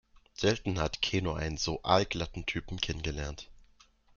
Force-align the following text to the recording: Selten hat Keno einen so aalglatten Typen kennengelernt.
Selten 0.33 0.79
hat 0.79 1.03
Keno 1.03 1.33
einen 1.35 1.57
so 1.57 1.83
aalglatten 1.83 2.47
Typen 2.47 2.81
kennengelernt. 2.81 3.51